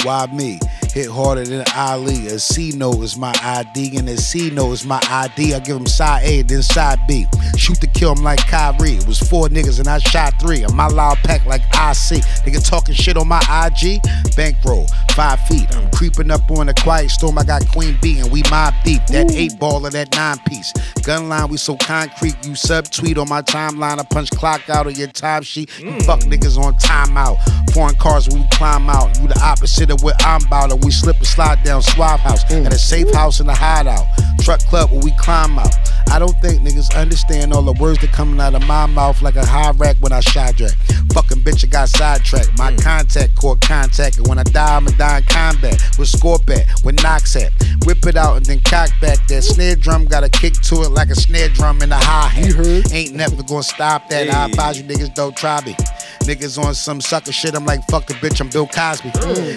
[0.04, 0.60] Why me?
[0.94, 2.28] Hit harder than Ali.
[2.28, 5.56] A C note is my ID, and a C note is my ID.
[5.56, 7.26] I give him side A, then side B.
[7.58, 8.98] Shoot to kill him like Kyrie.
[8.98, 10.62] It was four niggas, and I shot three.
[10.62, 12.22] And my loud pack like IC.
[12.46, 14.02] Nigga talking shit on my IG.
[14.36, 15.76] Bankroll, five feet.
[15.76, 17.40] I'm creeping up on a quiet storm.
[17.40, 19.04] I got Queen B, and we mob deep.
[19.08, 20.72] That eight ball of that nine piece.
[21.02, 22.36] Gun line, we so concrete.
[22.46, 24.00] You subtweet on my timeline.
[24.00, 25.72] I punch clock out of your time sheet.
[25.80, 26.06] You mm.
[26.06, 27.40] fuck niggas on timeout.
[27.74, 29.20] Foreign cars we climb out.
[29.20, 30.83] You the opposite of what I'm about.
[30.84, 32.44] We slip and slide down Swab House.
[32.46, 32.66] Mm.
[32.66, 34.06] At a safe house in the hideout.
[34.42, 35.74] Truck club where we climb out.
[36.12, 39.36] I don't think niggas understand all the words that coming out of my mouth like
[39.36, 40.74] a high rack when I shot drag.
[41.14, 42.58] Fucking bitch, I got sidetracked.
[42.58, 45.82] My contact caught contact, and when I die, I'ma die in combat.
[45.98, 47.52] With scorp at, with knocks at.
[47.86, 49.26] Whip it out and then cock back.
[49.28, 52.28] That snare drum got a kick to it like a snare drum in a hi
[52.28, 52.94] hat.
[52.94, 54.30] Ain't never gonna stop that.
[54.30, 55.76] I advise you niggas don't try me.
[56.24, 59.10] Niggas on some sucker shit, I'm like, fuck the bitch, I'm Bill Cosby.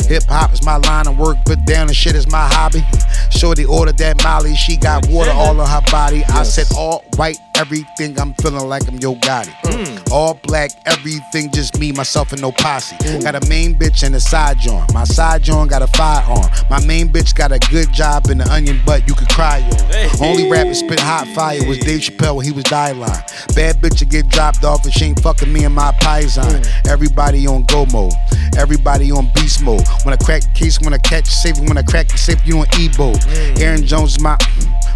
[0.09, 2.83] Hip hop is my line work, but down and shit is my hobby.
[3.31, 6.24] Shorty ordered that Molly, she got water all on her body.
[6.24, 9.52] I said all right, everything, I'm feeling like I'm Yo Gotti.
[9.64, 9.95] Mm.
[10.12, 12.97] All black, everything, just me, myself, and no posse.
[13.21, 14.92] Got a main bitch and a side joint.
[14.95, 16.49] My side joint got a firearm.
[16.71, 19.90] My main bitch got a good job in the onion butt you could cry on.
[19.90, 20.09] Hey.
[20.21, 23.23] Only rapper spit hot fire was Dave Chappelle when he was die line.
[23.55, 26.66] Bad bitch to get dropped off and she ain't fucking me and my paisan.
[26.87, 28.12] Everybody on go mode.
[28.57, 29.87] Everybody on beast mode.
[30.05, 32.59] When I crack the case, when I catch safe, when I crack the safe, you
[32.59, 33.12] on Ebo.
[33.61, 34.38] Aaron Jones is my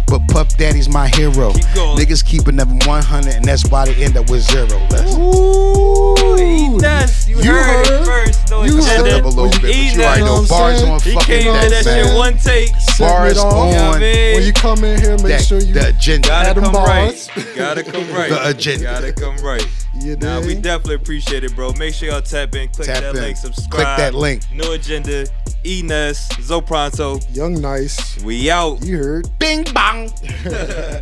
[0.07, 1.51] but Puff Daddy's my hero.
[1.53, 1.63] Keep.
[1.97, 4.67] Niggas keeping them 100 and that's why they end up with zero.
[4.89, 7.27] Let's Ooh, he does.
[7.27, 8.01] You, You heard, heard.
[8.01, 8.49] it first.
[8.49, 9.17] No You step agenda.
[9.19, 11.45] up a little bit, but you already know know bars I'm on He fucking came
[11.45, 12.71] know that I'm shit one take.
[12.99, 13.53] Bars it off.
[13.53, 14.35] on You know what I mean?
[14.35, 16.27] When you come in here, make that, sure you the agenda.
[16.27, 17.29] Gotta come Bars.
[17.35, 17.47] right.
[17.55, 18.29] Gotta come right.
[18.29, 18.83] The agenda.
[18.83, 19.67] Gotta come right.
[19.93, 21.73] You Nah, we definitely appreciate it, bro.
[21.73, 23.21] Make sure y'all tap in, click Tap that in.
[23.21, 23.69] link, subscribe.
[23.71, 24.43] Click that link.
[24.53, 25.25] No agenda.
[25.65, 27.23] Enes, Zopronto.
[27.35, 28.21] Young Nice.
[28.23, 28.83] We out.
[28.85, 29.39] You heard.
[29.39, 30.09] Bing bong.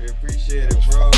[0.00, 1.10] We appreciate it, bro.